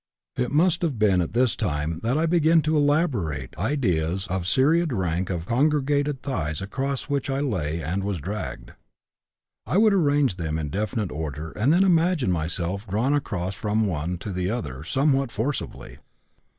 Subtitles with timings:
[0.35, 4.45] It must have been at this time that I began to elaborate ideas of a
[4.45, 8.71] serried rank of congregated thighs across which I lay and was dragged.
[9.67, 14.17] I would arrange them in definite order and then imagine myself drawn across from one
[14.17, 15.99] to the other somewhat forcibly.